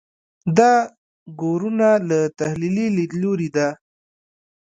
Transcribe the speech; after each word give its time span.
دا 0.57 0.73
ګورنه 1.39 1.89
له 2.09 2.19
تحلیلي 2.39 2.87
لیدلوري 2.97 3.49
ده. 3.55 3.67